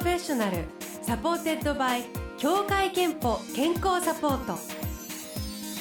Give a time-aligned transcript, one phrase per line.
[0.00, 0.64] プロフェッショナル
[1.02, 2.04] supported by
[2.38, 4.58] 協会けんぽ健康サポート。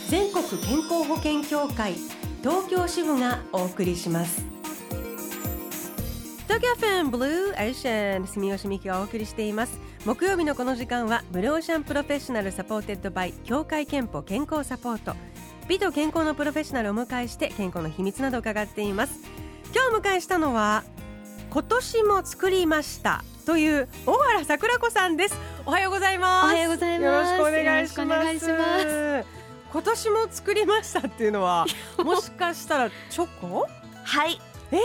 [0.10, 1.94] 全国健康保険協会
[2.42, 4.44] 東京支部がお送りします。
[6.48, 9.80] 東京 FM ブルーオーシャン住吉美紀がお送りしています。
[10.06, 15.16] 木曜日のこの時間はブルーオーシャンプロフェッショナル supported by 協会けんぽ健康サポート。
[15.70, 19.14] 美と健康のプロフェッショナルをお迎えして健康の秘密などを伺っています。
[19.74, 20.84] 今日お迎えしたのは
[21.52, 25.36] 今年も作りましたという大原桜子さんです。
[25.66, 26.46] おはようございます。
[26.46, 27.32] おはようございます。
[27.34, 29.26] よろしくお願いします。
[29.72, 31.66] 今年も作りましたっていうのは
[31.98, 33.68] もしかしたらチョコ？
[34.04, 34.40] はい。
[34.72, 34.78] えー、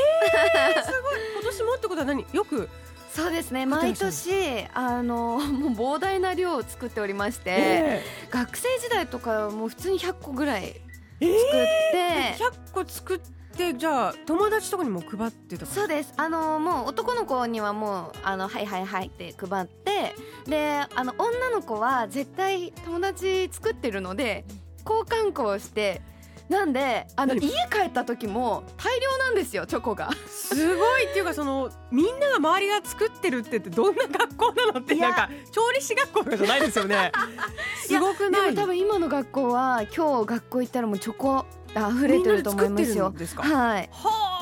[0.83, 1.21] すごい。
[1.35, 2.25] 今年もってことは何？
[2.33, 2.71] よく
[3.13, 3.67] そうですね。
[3.67, 16.13] 毎年あのもう膨大な量を作っておりまして、え学生時代とかもう普通に100個ぐらいー、作えって、ー、100個作ってでじゃあ友達とかにも配ってたそうです。
[16.17, 20.15] あのもう男の子にはもうあのはいはいはいって配って
[20.47, 24.45] であの女の子は絶対友達作ってるので
[24.85, 26.03] 交換校をして
[26.49, 27.47] なんであの何？
[27.47, 30.11] 家帰った時も大量なんですよチョコが。
[30.29, 37.13] すごいっていうかそのみんなが周りが作ってるって言ってどんな学校なのってなんか調理師学校とかじゃないですよね。
[37.87, 38.43] すごくない？
[38.47, 43.13] でも多分今の学校は今日学校行ったらもうチョコあ溢れてると思いますよ。
[43.37, 43.89] はい。
[43.93, 44.31] はうあ。
[44.33, 44.34] ん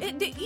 [0.00, 0.36] えで今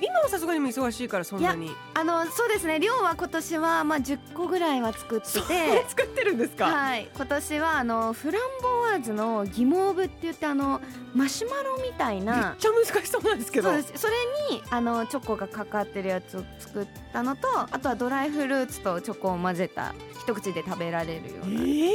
[0.00, 1.70] 今はさすがにも忙しいからそんなに？
[1.94, 2.78] あのそうですね。
[2.78, 5.84] 量は今年はまあ10個ぐらいは作ってて。
[5.88, 7.08] 作ってるんですか、はい。
[7.14, 10.80] 今年はあのフランボワーズのギモーブって言ってあの
[11.14, 13.70] マシュマロみたいめっなちゃ難しそうなんですけど。
[13.70, 13.92] そうです。
[13.96, 14.14] それ
[14.50, 21.92] にあのチョコがかかってるやつを作ったのとあとはドライフルーツとチョコを混ぜた一口で食べられるようなやえ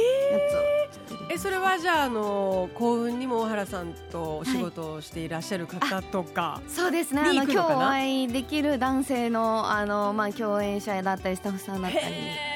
[0.50, 0.81] つをー作り
[1.28, 7.22] えそれはじゃああの幸運にも大原さんとお仕事をしていらっしゃる方とか、そうですね。
[7.22, 12.04] あの今日お会いできる男性のあの、まあ、共演者だったりスタッフさんだったり。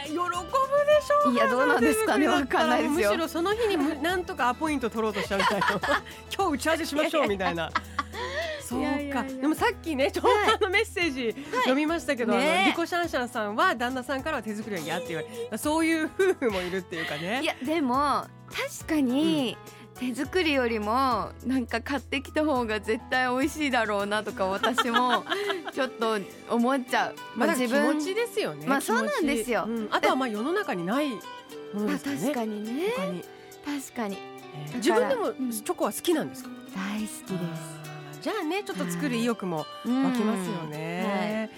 [0.06, 0.27] 喜ぶで
[1.03, 1.32] しょう。
[1.32, 2.28] いやどうなんですかね。
[2.28, 3.10] わかんないですよ。
[3.10, 5.66] むしろその日にむなんとかアポイント取ろうとしちゃうみたいな。
[6.37, 7.71] 今日打ち合わせしましょうみたいな。
[8.69, 8.82] そう
[9.12, 9.22] か。
[9.22, 17.41] でもさっきねちょうどあのメッセージ読みましたけど、あのねリコシャンシャンさんは旦那さんからは手作りは嫌って言われそういう夫婦もいるっていうかね。
[17.43, 18.27] いやでも
[18.78, 19.56] 確かに、
[19.99, 25.25] 手作りよりもなんか買ってきた方が絶対美味しいだろうなとか私も
[25.75, 26.19] ちょっと
[26.50, 27.15] 思っちゃう。
[27.34, 28.66] まあ、気持ちですよね。
[28.66, 29.65] まあそうなんですよ。
[29.66, 29.88] うん。
[29.91, 31.21] あとはまあ世の中にないも
[31.75, 32.21] のまあですね。
[32.21, 32.93] 確かにね。
[32.97, 33.25] 他に、
[33.83, 34.16] 確かに。
[34.54, 35.50] えーら自分でもうん。
[35.50, 36.50] チョコは好きなんですか？
[36.75, 37.85] 大好きです。
[38.21, 40.04] じゃあねちょっと作る意欲もうん。
[40.04, 41.50] 湧きますよね。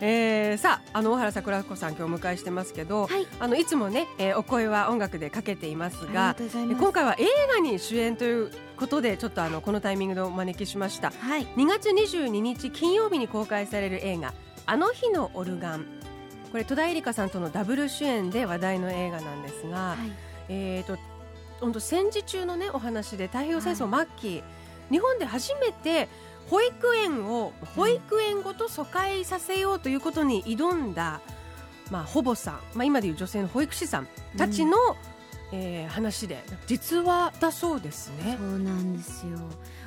[0.00, 6.36] えーさああの大原桜子さん今日お迎えしてますけど、はい、はい、あのいつもね、えーお声は音楽でかけていますが。
[6.40, 11.10] 今回は映画に主演ということでちょっとあのこのタイミングでお招きしました。
[11.10, 14.34] はい、2月22日金曜日に公開される映画
[14.66, 15.86] 「あの日のオルガン」
[16.50, 20.12] これ戸田恵梨香さんとのダブル主演で話題の映画なんですが、はい、
[20.48, 20.96] えー、と
[21.60, 24.42] 本当戦時中のねお話で太平洋戦争末期、
[24.90, 26.08] 日本で初めて
[26.50, 31.20] 保育園を保育園ごと疎開させようということに挑んだ、
[31.90, 34.76] まあ、保母さん、まあ、今でいう女性の保育士さんたちの、
[35.52, 38.36] えー話で実話だそうですね。
[38.38, 39.38] そうなんですよ。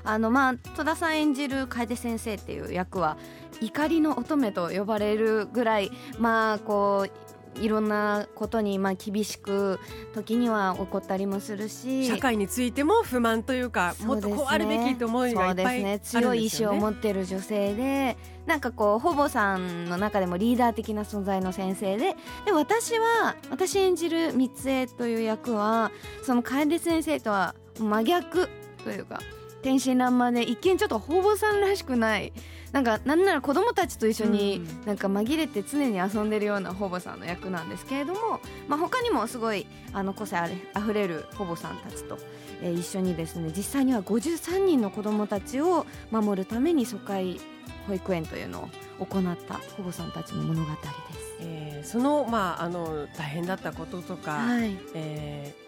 [0.06, 3.18] あのまあ戸田さん演じる楓先生っていう役は
[3.60, 7.12] 怒りの乙女と呼ばれるぐらいまあこう
[7.56, 9.80] いろんなことにまあ厳しく
[10.14, 12.06] 時には怒ったりもするし。
[12.06, 16.00] 社会についても不満というかもっとこうあるべきと思いがうですね。
[16.00, 22.16] 強い意志を持ってる女性でなんかこうほぼさんの中でもリーダー的な存在の先生で。
[22.46, 25.92] で私は私演じる三江という役は
[26.24, 28.50] その楓先生とは真逆
[28.84, 29.20] というか
[29.62, 32.32] 天真爛漫で一見ちょっとほぼさんらしくない
[32.72, 42.18] なんかなんなら子供たちと一緒にうんなんか紛れて常に遊んでるようなほぼさんの役なんですけれども、まあ、他にもすごいあの個性あれあふれるほぼさんたちと、
[42.62, 47.40] えー一緒にですね実際には53人の子供たちを守るために疎開
[47.88, 48.70] 保育園というの
[49.00, 51.38] を行ったほぼさんたちの物語です。
[51.40, 55.67] えーそのまああの大変だったこととか、はい、えー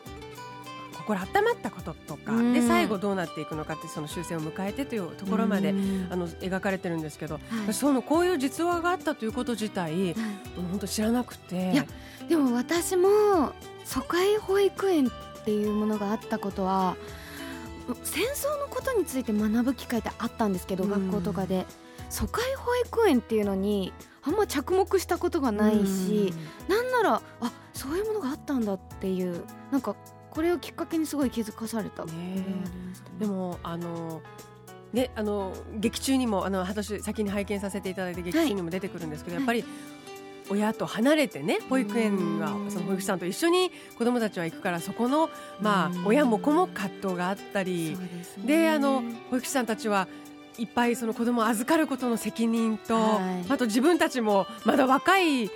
[0.99, 2.53] 心温まったこととか、うん。
[2.53, 6.07] で最後どうなっていくのかってその終戦を迎えてというところまで、うん。
[6.09, 7.73] あの描かれてるんですけど、はい。
[7.73, 10.15] そのこういう実話があったということ自体はい。
[10.71, 11.71] 本当知らなくて。
[11.71, 11.85] いや
[12.27, 13.53] でも私も
[13.85, 15.11] 疎開保育園っ
[15.45, 16.95] ていうものがあったことは
[18.03, 20.89] 戦争のことについて学ぶ機会ってあったんですけど、うん。
[20.91, 21.65] 学校とかで。
[22.11, 23.93] 疎開保育園っていうのに
[24.23, 26.33] あんま着目したことがないし、
[26.67, 29.95] なんならあそういうものがあったんだっていうなんか
[30.31, 32.05] これをきっかけにすごい気づかされた。
[32.05, 32.13] ね
[33.19, 34.21] でもあの
[34.93, 39.63] ね、あの劇中にもあの私先に拝見させていただいて劇中にも出てくるんですけど、やっぱり
[40.49, 45.29] 親と離れてね保育園はその保育士さんと一緒に子どもたちは行くからそこの
[45.61, 47.97] まあ親も子も葛藤があったり
[48.45, 50.07] であの保育士さんたちは
[50.57, 55.51] いっぱいその子供を預かることの責任と、はい、あと自分たちもまだ若い、ね、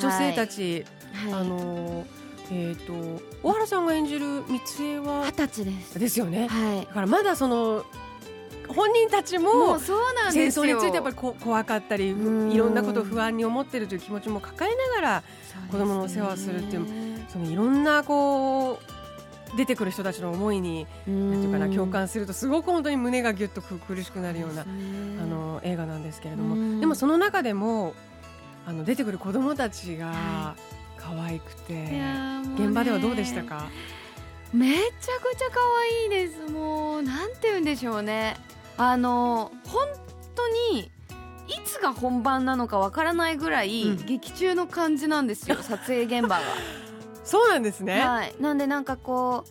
[0.00, 2.06] 女性たち、はい、あの
[2.54, 5.24] えーと、小原さんが演じる三江は？
[5.24, 5.98] 二十歳です。
[5.98, 7.86] ですよね、はい、だからまだその
[8.68, 15.22] 本人たちも戦争についてやっぱりこ怖かったりいろんなことを不安に思っているという気持ちも抱えながら
[15.70, 16.86] 子供のお世話をするっていう
[17.28, 18.78] そのいろんなこ
[19.54, 24.66] う出てくる人たちの思いになんていうかな共感するとすごく本当に胸がぎゅっと苦しくなるようなあ
[25.26, 26.80] の映画なんですけれども。
[26.80, 27.94] でもその中でも
[28.66, 30.54] あの出てくる子供たちが
[31.02, 31.88] 可愛くて。
[32.56, 33.68] 現場ではどうでしたか？
[34.52, 34.80] めちゃ
[35.20, 36.52] くちゃ可愛いです。
[36.52, 38.36] もうなんて言うんでしょうね。
[38.76, 39.86] あの本
[40.34, 40.90] 当に
[41.48, 46.40] いつが本番なのかわからないぐらい、劇中の感じなんですよ 撮影現場が。
[47.24, 48.00] そうなんですね。
[48.00, 48.34] はい。
[48.40, 49.44] なんでなんかこ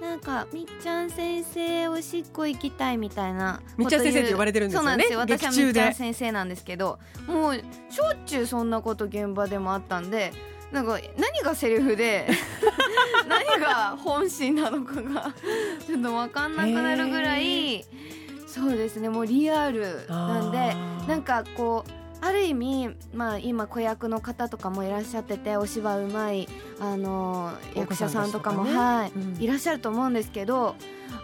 [0.00, 5.18] うなんかみっちゃん先生おしっこ行きたいみたいなみっちゃん先生って呼ばれてるんですよねそうなんですよ。
[5.20, 6.98] 私はみっちゃん先生なんですけど
[7.28, 10.32] もうしょっちゅうそんなこと現場でもあったんで
[10.72, 12.28] なんか何がセリフで
[13.28, 15.34] 何が本心なのかが
[15.86, 17.84] ちょっと分かんなくなるぐらい
[18.46, 20.74] そうですねもうリアルなんで
[21.06, 21.90] なんかこう
[22.24, 26.48] ある意味、まあ、今子役の方とかもいらっしゃっててお芝居うまい
[26.80, 30.76] あの役者さんとかも、ね、はい、うん、いらっしゃると思うんですけど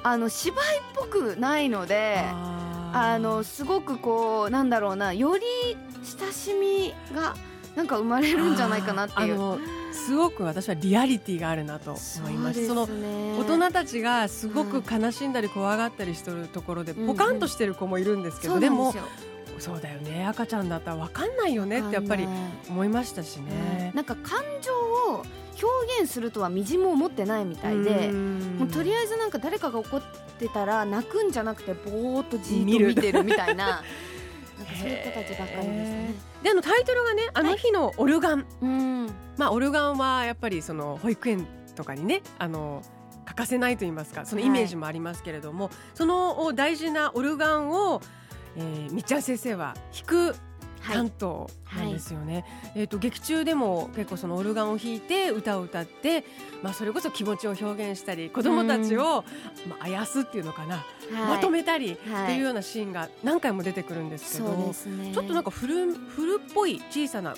[0.02, 5.44] あの芝居っぽくないのであのすごくこうなんだろうなより
[6.20, 7.36] 親しみが
[7.78, 9.60] なんか生まれるんじゃないかなっていう。
[9.92, 12.66] すごく私はリアリティがあるなと思います。
[12.66, 18.92] そ、ね、の大人たちがすごく悲しんだり怖がったりしてるところで、ポカンとしてる子もいるんですけど、うんうん、でも
[19.60, 22.26] そうだよね赤ちゃんだったら分かんないよねってやっぱり
[22.68, 23.92] 思いましたしね。
[23.94, 24.72] なんか感情
[25.12, 25.24] を
[25.62, 30.02] 表現するとはみじも思ってないみたいでもうとりあえずなんか誰かが怒っ
[30.38, 33.82] てたら泣くんじゃなくてぼーっとじーっと見てるみたいな
[34.58, 36.14] そういう子たちばっかりですね。
[36.42, 42.82] であのタイトルがねあの日のオルガン、はい、まあオルガンはやっぱりその保育園とかにねあの
[43.24, 48.00] 欠かせないと言いますかそのイメージもありますけれども、はい、その大事なオルガンを、
[48.56, 50.36] えー、みっちゃん先生は弾く
[50.86, 52.44] 担当なんですよね、はい、
[52.76, 56.24] えーと、劇中でも結構そのオルガンを弾いて歌を歌って、
[56.62, 59.24] まあ、それこそ気持ちを表現したり子どもたちを、
[59.68, 60.82] まあ、あやすっていうのかな、は
[61.12, 64.72] い、まとめたりっていうようなシーンが何回も出てくるんですけど、ね、
[65.12, 67.34] ちょっとなんか古古っぽい小さな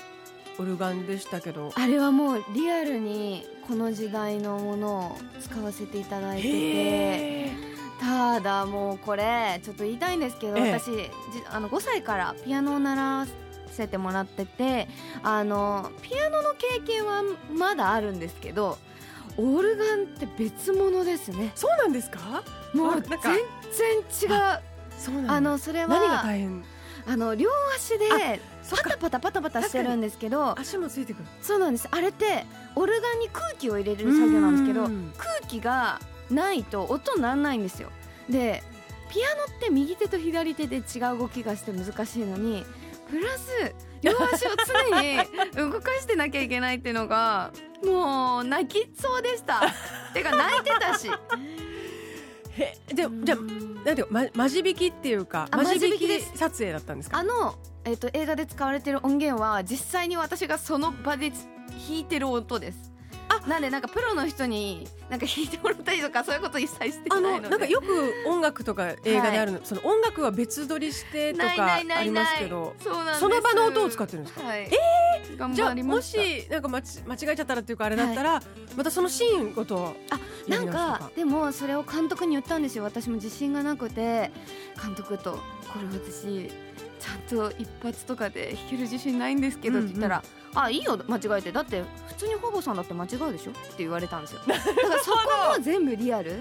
[0.59, 1.73] オルガンでしたけど。
[1.75, 7.80] あれはもうリアルにこの時代のものを使わせていただいてて。
[8.01, 10.91] ただもうこれちょっと言いたいんですけど、ええ、私
[11.51, 13.27] あの5歳からピアノを習わ
[13.71, 14.89] せてもらってて
[15.23, 17.23] あのピアノの経験は
[17.55, 18.79] まだあるんですけど
[19.37, 21.53] オルガンって別物ですね。
[21.55, 22.43] そうなんですか？
[22.75, 23.39] もう全然
[23.99, 24.61] 違う。
[24.99, 26.65] そうあのそれは何が大変？
[27.07, 31.25] あの両足でパタパタパタパタしてるんですけど足もついてくる。
[31.43, 31.89] そうなんです。
[31.91, 32.45] あれって
[32.75, 34.85] オルガンに空気を入れる作業なんですけど
[35.17, 37.91] 空気がないと音にならないんですよ
[38.31, 38.63] で
[39.11, 40.81] ピアノって右手と左手で違
[41.15, 42.65] う動きがして難しいのに
[43.11, 44.51] プラス両足を
[44.91, 45.19] 常に
[45.73, 47.51] 動かしてなきゃいけないっていうのが
[47.85, 49.61] もう泣きそうでした。
[50.15, 51.09] てか泣いてたし。
[52.53, 57.19] へでじゃなんていうま間引きっていうか間引き撮影だったんですか？
[57.19, 62.90] あの、えーと映画で使われてる音源は実際に私がその場で弾いてる音です
[63.47, 67.49] なんでなんかプロの人になんか弾いてもらったりとかそういうこと一切してないので。
[67.49, 74.71] なんかよく音楽とか映画であるの、はい、その音楽は別撮りしてとかありますけどその場の音を使ってるんですか、はい、え
[75.31, 80.19] えー、じゃあもしなんか間違えちゃったらっていうかあれだったら、はい、またそのシーンごとあ
[80.49, 82.85] なんかでもそれを監督に言ったんですよ。
[82.85, 84.31] 私も自信がなくて。
[84.83, 85.39] 監督とこ
[85.79, 86.51] れ私
[87.01, 91.53] ちゃんと一発とかで弾ける自信ないんですけどって言ったら、うんうんあいいよ間違えて。
[91.53, 93.53] だって普通にほぼさんだって間違うでしょ？
[93.53, 94.41] って言われたんですよ。
[94.49, 95.19] だからそこ
[95.57, 96.33] も全部リアル？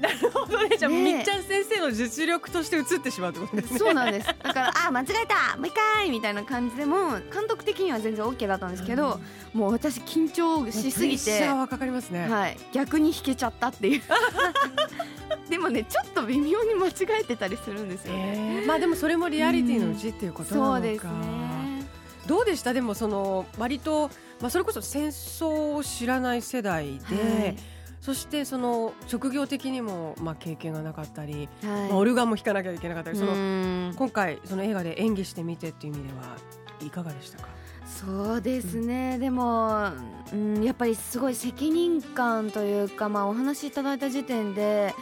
[0.00, 0.76] なるほどね。
[0.76, 3.78] じゃあ、ね、みっちゃん先生の実力として映ってしまうってことですね。
[3.78, 4.26] そうなんです。
[4.26, 9.20] だからあ間違えたもう一回みたいな感じでも監督的には全然 OK だったんですけど、
[9.54, 14.02] うん、もう私緊張しすぎてはかかりますね、はい、逆に弾けちゃったっていう。
[15.48, 21.86] でもねちょっと微妙に間違えてたりするんですよね、えー、まあでもそれもリアリティのうちっていうことなのか、うん、そうですね。
[22.26, 22.72] どうでした？
[22.72, 24.08] でもその割と、
[24.40, 27.56] まあ、それこそ戦争を知らない世代で、はい、
[28.02, 33.32] そしてその職業的にもまあ経験がなかったり、はい、まあ、オルガンも弾かなきゃいけなかったりその
[33.94, 36.36] 今回その映画で演技してみてっていう意味では
[36.84, 37.48] いかがでしたか？
[37.86, 39.92] そうですね、でも、
[40.32, 44.94] うん、やっぱりすごい責任感というか、まあ、お話しいただいた時点で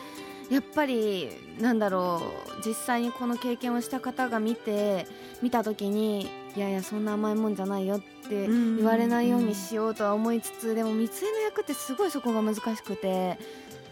[0.50, 1.30] やっぱり
[1.60, 2.20] なんだろ
[2.58, 5.06] う実際にこの経験をした方が見て
[5.40, 13.38] 見た時にいやいやそんな甘いもんじゃないよって言われないようにしようとは思いつつでも三つの役ってすごいそこが難しくて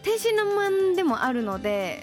[0.02, 2.02] 天真爛漫でもあるので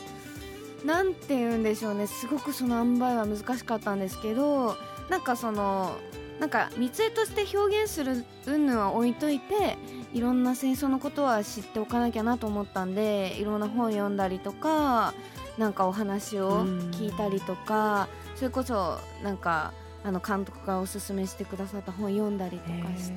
[0.85, 2.05] なんて言うんでしょうね。
[2.05, 4.77] すごくその塩梅は難しかったんですけど
[5.09, 5.97] なんかその
[6.39, 9.77] なんか三つとして表現する云々は置いといて
[10.13, 15.13] いろんな戦争のことは知っておかなきゃなと思ったんでいろんな本読んだりとか
[15.57, 19.73] なんかお話を聞いたりとかそれこそなんか
[20.05, 23.15] あの監督がおすすめしてくださった本読んだりとかして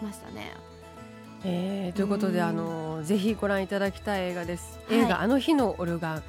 [0.00, 0.52] ましたね。
[1.44, 2.44] えー、ということで、うん。
[2.44, 4.98] あのぜひご覧いただきたい映画です、はい。
[5.00, 6.22] 映画あの日のオルガン、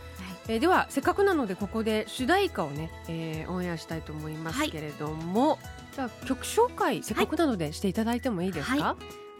[0.47, 5.59] えーではせっかくなのでここで主題歌をね、えーオンエアしたいと思いますけれども、
[5.95, 8.95] じゃあ曲紹介せっかくなのでしていただいてもいいですか、は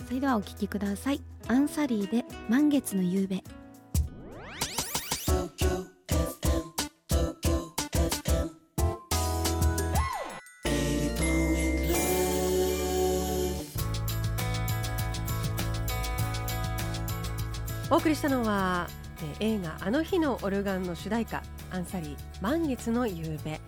[0.07, 1.21] それではお聞きください。
[1.47, 3.43] アンサリーで満月の夕べ
[18.05, 18.87] 送りしたのは、
[19.39, 23.59] えー映画あの日のオルガンの主題歌アンサリー満月の夕べ。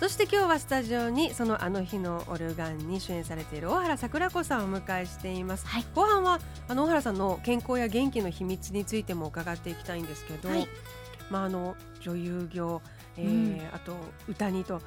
[0.00, 5.84] そして今日はスタジオにそのあの日のオルガンに主演されている大原桜子さんをお迎えしています、はい。
[5.94, 10.68] 後半はあの大原さんの健康や元気の秘密についても伺っていきたいんですけど、はい。
[11.30, 12.82] まああの女優業、
[13.16, 13.68] えーうん。
[13.72, 14.80] あと歌にと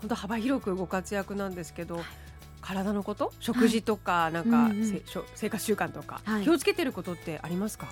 [0.00, 2.00] 本当幅広くご活躍なんですけど、
[2.62, 3.30] 体のこと？
[3.40, 4.84] 食事とか、なんか、うんうん。
[4.86, 6.44] せしょ生活習慣とか、はい。
[6.44, 7.86] 気をつけてることってありますか？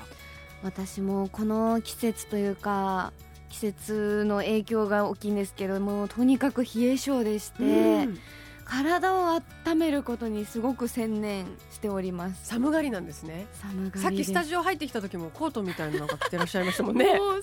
[0.66, 3.12] 私もこの季節というか
[3.50, 8.18] 季節の影響が大きいんですけどもとにかく冷え性でして、うん。
[8.66, 12.48] 体を温めることにすごく専念しております。
[12.48, 13.46] 寒がりなんですね。
[13.52, 14.02] 寒がりです。
[14.02, 17.04] さっきスタジオ入ってきた時もコートみたいなのが着てらっしゃいましたもんね。
[17.14, 17.40] すいま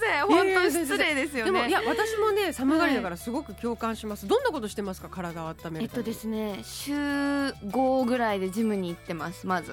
[0.00, 0.26] せん。
[0.26, 1.52] 本や当失礼ですよね。
[1.52, 5.08] でもいや私もね寒がりだからすごく共感します、どんなことしてますか？
[5.08, 9.72] 体を温めるえっとですすね週5ぐらいでジムに行ってますまず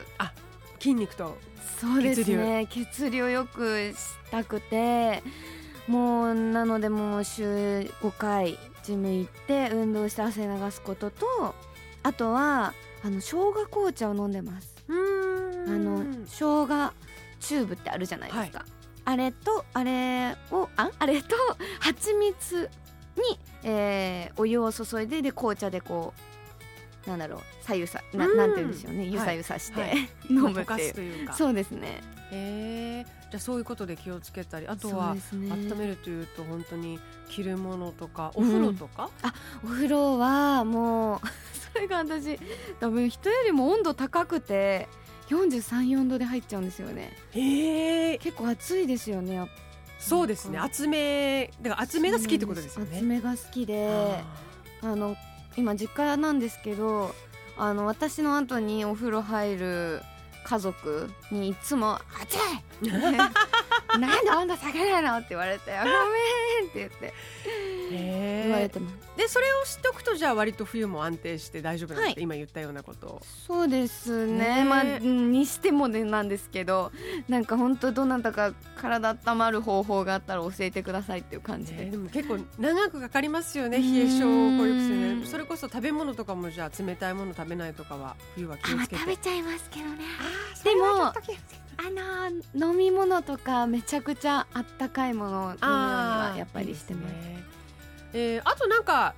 [0.84, 1.38] 筋肉と
[1.80, 2.68] そうですね。
[2.70, 3.24] 血流。
[3.24, 5.24] をよくしたくて
[5.88, 11.56] もうなのでもう週5回ジム行って運動して汗流すことと
[12.04, 14.76] あとはあの生姜紅茶を飲んでます。
[14.90, 15.70] うーん。
[15.70, 16.92] あの生姜
[17.40, 18.66] チューブってあるじゃないですか、
[19.06, 21.36] あれとあれをああれと
[21.80, 22.70] 蜂蜜
[23.16, 26.33] に、えーお湯を注いでで紅茶でこう
[27.08, 28.38] なんだろう左右さなうん。
[28.38, 29.28] なんて言うんでしょうねゆはい。
[29.28, 29.98] さゆさして、はい。
[30.30, 30.90] 飲む っていう。
[30.90, 31.34] すというか。
[31.34, 32.02] そうですね。
[32.32, 35.22] へえじゃあそういうことで気をつけたりあとはね。
[35.34, 39.10] 温めるというと本当に着るものとかお風呂とか、
[39.64, 41.20] お風呂はもう
[41.74, 42.40] それが私
[42.80, 44.88] 多分人よりも温度高くて
[45.30, 47.12] 434度で入っちゃうんですよね。
[47.32, 49.54] へえ結構暑いですよねやっぱ。
[50.00, 50.60] そうですね。
[50.60, 52.98] 厚めだから厚めが好きってことですよね。
[52.98, 53.90] 厚めが好きで
[54.82, 55.16] ああの
[55.58, 57.14] 今実家なんですけど
[57.58, 60.02] あの私の後にお風呂入る
[60.46, 62.90] 家族にいつも「暑い!」
[64.00, 67.14] なんで温度下げないの?」って言われて 「ごめん」って言って。
[67.92, 68.96] 言われえてます。
[69.18, 72.24] でそれを知っておくとじゃあ割と冬も安定して大丈夫なんですか、はい。
[72.24, 73.08] 今言ったようなこと。
[73.08, 74.64] をそうですね。
[74.64, 76.92] ねまあうんにしてもねなんですけど
[77.30, 83.94] なんか本当どなたか体温まる方法があったら教えてくださいっていう感じで、ねでも結構長くかかりますよねうん。
[83.94, 88.96] 冷え性をこうよくするねそれこそ食べ物とかもじゃあ冷たいもの食べないとかは冬は気をつけて。
[88.96, 89.98] 食べちゃいますけどね。
[90.64, 91.14] でも
[91.78, 92.04] あのー
[92.56, 97.12] 飲み物とかめちゃくちゃあったかいものを飲むようにはやっぱりしてます。
[97.12, 97.44] いね
[98.14, 99.14] えーあとなんか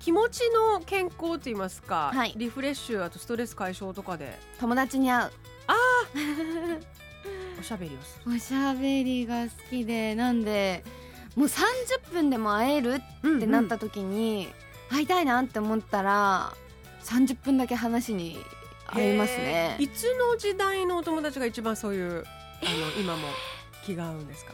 [0.00, 2.34] 気持ちの健康と言いますか、はい。
[2.36, 4.38] リフレッシュあとストレス解消とかで。
[4.60, 5.30] 友達に会う。
[7.58, 8.36] おしゃべりをする。
[8.36, 10.84] おしゃべりが好きでなんで
[11.34, 14.48] もう30分でも会えるってなった時に、
[14.90, 16.52] 会いたいなって思ったら
[17.04, 18.38] 30分だけ話に
[18.92, 19.76] 会いますね。
[19.78, 22.24] いつの時代のお友達が一番そういう
[22.62, 22.64] あ
[22.96, 23.28] の、今も
[23.84, 24.52] 気が合うんですか？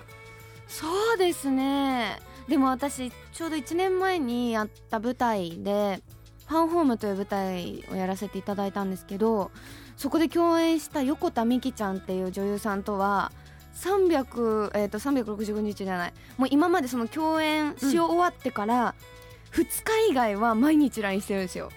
[0.69, 2.19] そうですね。
[2.49, 6.03] でも私ちょうど1年前にやった舞台で
[6.49, 9.53] 「ファンホーム」という舞台をやらせていただいたんですけど
[9.97, 13.31] そこで共演した横田美希ちゃんっていう女優さんとは
[13.77, 16.12] 300、えー、と365日じゃない。
[16.37, 18.95] もう今までその共演し終わってから
[19.53, 21.71] 2日以外は毎日 LINE してるんですよ。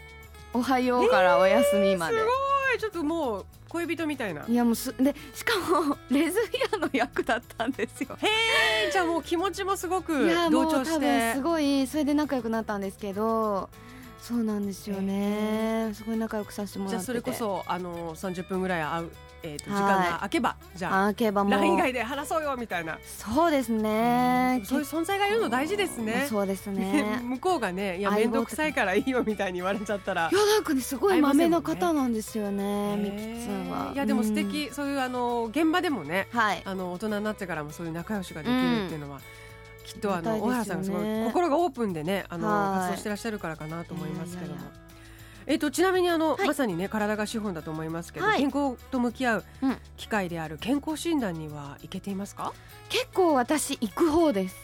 [0.55, 2.31] おはようからお休みまで、すご
[2.75, 2.79] い。
[2.79, 4.45] ちょっともう恋人みたいな。
[4.47, 8.17] いやもうすでしかも レズビアンの役だったんですよ。
[8.21, 8.27] へ
[8.87, 13.69] えじゃあもう気持ちもすごくいやも同調しう多分てすごいそれで仲良くなったんですけど
[14.21, 15.91] そうなんですよね。
[15.93, 17.03] すごい仲良くさせてもらってて。
[17.03, 19.11] じゃあそれこそあの30分ぐらい会う、
[19.45, 19.83] えー、と時はい。
[19.83, 24.61] 間が空けばじゃああけばも LINE 以う外で話そうよみたいな、そうですね。
[24.65, 26.25] そういう存在がいるの大事ですね。
[26.29, 27.19] そうですね。
[27.23, 30.29] 向こうがねいや面倒くさいからいいよみたいに言われちゃったら。
[30.31, 30.35] い。
[30.35, 33.91] やなんかねすごいまめな方なんですよねみきへつんは。
[33.91, 36.61] ーいやでも素敵、そういうあの現場でもねうんはい。
[36.65, 39.19] あの大人になってからもそういう仲良しができるっていうのは、
[39.85, 40.39] きっとあのね。
[40.39, 42.79] 小原さんがすごい心がオープンでねあのはい。
[42.79, 44.84] 活動してらっしゃるからかなと思いますけども。
[45.47, 46.47] えっとちなみにあの、はい。
[46.47, 48.37] まさにね体が資本だと思いますけど、はい。
[48.39, 49.77] 健康と向き合ううん。
[49.97, 52.53] 機会である健康診断にはいけていますか？
[52.89, 54.55] 結構私行く方です。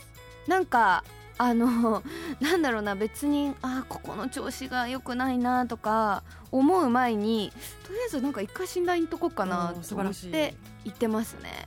[0.47, 1.03] なんか
[1.37, 2.03] あの
[2.41, 7.51] なんだろうな別にあーここの調子が良くないなとか思う前に
[7.85, 10.27] とりあえずなんか一回診断行っとこうかなと素晴らしい。
[10.27, 11.65] 思って行ってますね。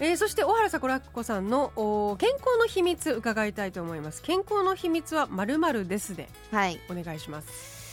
[0.00, 4.22] えー、そして小原桜子さんのお健康の秘密伺いたいと思います。
[4.22, 6.80] 健康の秘密はまるまるですではい。
[6.90, 7.83] お願いします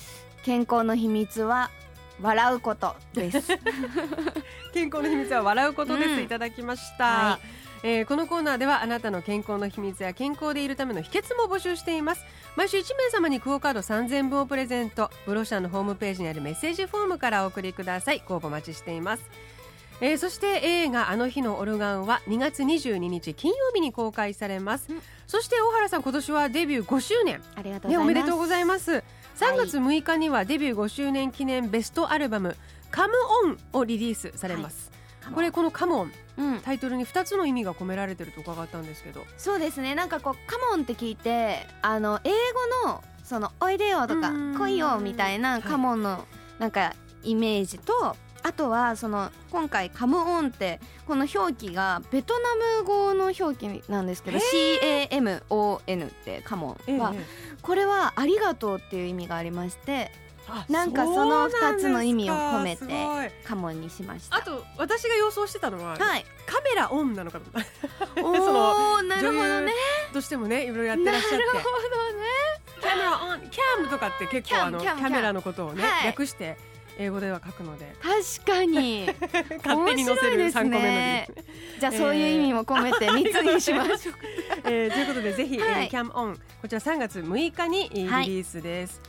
[0.43, 1.69] 健康の秘密は
[2.21, 3.57] 笑うことです。
[4.73, 6.19] 健康の秘密は笑うことです、うん。
[6.21, 7.39] いただきました、は
[7.83, 12.23] えーこのコーナーではあなたの健康の秘密や健康でいるための秘訣も募集しています。
[12.55, 15.09] 毎週1名様にクオカード3000分をプレゼント。
[15.25, 18.21] ブロシャンのホームページにあるメッセージフォームからお送りください。
[18.27, 19.23] ご応募お待ちしています。
[19.99, 25.01] えーそして映画「あの日のオルガン」は2月22日金曜日に公開されます、うん。
[25.27, 27.41] そして大原さん今年はデビュー5周年。
[27.55, 29.03] ありがとうね、ございます、おめでとうございます
[29.35, 32.55] 3月6日にはデビュー5周年記念ベストアルバム
[32.91, 33.13] 「カム
[33.45, 34.91] オンをリリースされます、
[35.33, 39.25] これこの「カムオンうん、タイトルに2つの意味が込められてると伺ったんですけど。
[39.37, 39.95] そうですね。
[39.95, 42.31] なんかこう「カモン」って聞いてあの英
[42.83, 45.61] 語の「そのおいでよ」とかうん「来いよ」みたいはない。
[45.61, 46.25] カモンの
[46.59, 57.13] なんかイメージとあとはその今回「カムオン」ってこの表記がベトナム語の表記なんですけどへ CAMON ってカモええンは
[57.61, 60.11] これは「ありがとう」っていう意味がありまして
[60.47, 61.89] あなんかそのそうなんですか。
[61.89, 63.31] 二つの意味を込めて。
[63.45, 66.25] カモンにしましたあと私が予想してたのは、はい。
[66.45, 67.45] カメラオンなのかと。
[68.21, 69.73] おなるほどね。
[70.13, 71.37] どうしてもねいろいろやってらっしゃって。
[71.37, 72.25] なるほどね。
[72.81, 76.07] カメラオンキャムとかって結構あのキャメラのことをね、はい。
[76.07, 76.57] 略して
[76.97, 77.93] 英語では書くので。
[78.01, 79.07] 確かに。
[79.65, 81.27] 勝手に載せる3個目の理ね。
[81.29, 81.43] 由
[81.79, 84.15] じゃあそういう意味も込めて3つにしましょう。
[84.69, 89.01] えーということでぜひ、はいえーキャムオンこちら3月6日にリリースです、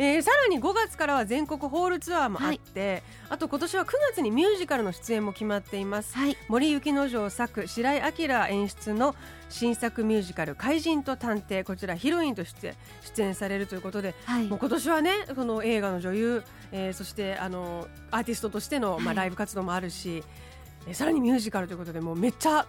[0.00, 6.16] えーさらに5月からは全国ホールツアーもあって、あと今年は9月にミュージカルの出演も決まっています。
[6.16, 9.16] はい、森幸之丞作白井明演出の
[9.48, 14.44] 新作ミュージカル「怪人と探偵」こちらヒロインとして出演されるということではい。
[14.46, 19.16] もう、今年はねこの映画の女優、えーそしてあのアーティストとしての、まあ、はい。
[19.16, 20.22] ライブ活動もあるし、
[20.86, 22.66] えーさらにミュージカルということでもうめっちゃ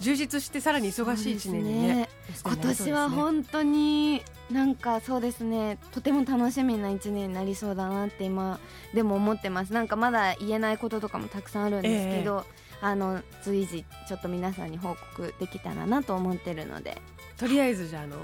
[0.00, 2.08] 充実してさらに忙しい一年にね
[2.44, 5.78] 今年は本当になんかそうですね。
[5.92, 8.60] とても楽しみな一年になりそうだなって今
[8.94, 9.72] でも思ってます。
[9.72, 12.44] なんかまだ言えないこととかもたくさんあるんですけど、
[12.80, 17.00] あの随時ちょっと皆さんに報告できたらなと思ってるので。
[17.36, 18.16] とりあえずじゃああの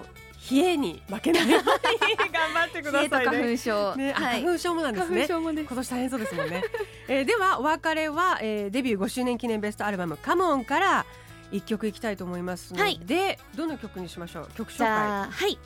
[0.50, 1.66] 冷えに負けないように
[2.32, 3.32] 頑張ってくだ冷えとさいね。
[3.32, 4.40] 花粉症、ね、あはい。
[4.40, 5.26] 花粉症もなんですね。
[5.28, 6.62] 今年大変そうですもんね。
[7.08, 11.06] えーではお別れは、えーデビュー5周年記念ベストアルバム「カモンから
[11.52, 13.00] 一曲いきたいと思いますので、はい。
[13.54, 14.48] どの曲にしましょう？
[14.56, 15.58] 曲紹じ介はい。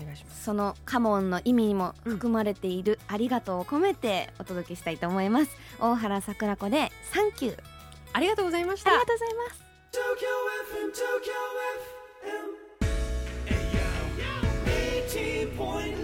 [0.00, 0.42] お願いします。
[0.44, 5.56] そのカモンの意味にも含まれているありがとうを込めてお届けしたいと思います。
[5.78, 7.58] 大原桜子でサンキュー
[8.12, 8.90] ありがとうございました。
[8.90, 9.64] ありがとうございます。
[10.74, 11.32] FM, Tokyo
[16.00, 16.03] FM.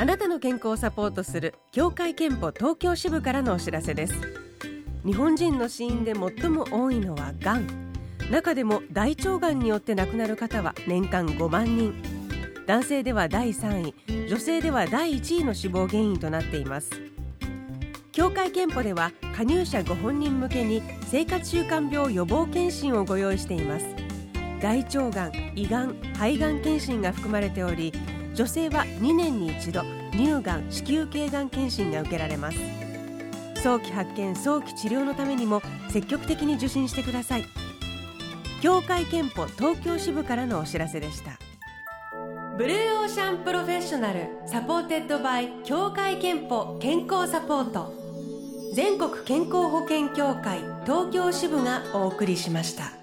[0.00, 4.14] あなたの健康をサポートする協会憲法東京支部からのお知らせです。
[5.04, 7.66] 日本人の死因で最も多いのはがん。
[8.30, 12.00] 中でも大腸がんによって亡くなる方は年間5万人。
[12.64, 14.28] 男性では第3位。
[14.28, 16.92] 女性では第1位の死亡原因となっています。
[18.12, 23.86] 協会憲法では加入者ご本人向けに生活習慣病予防検診をご用意しています。
[24.60, 27.92] 大腸がん、胃がん、肺がん検診が含まれており
[28.38, 32.58] 女性は2年に一度乳がん子宮頸がん検診が受けられます。
[33.60, 37.44] 早期発見早期治療のためにも積極的に受診してください。
[38.62, 41.32] 協会けんぽ東京支部からのお知らせでした。
[42.56, 47.92] ブルーオーシャンプロフェッショナル supported by 協会けんぽ健康サポート。
[48.72, 52.97] 全国健康保険協会東京支部がお送りしました。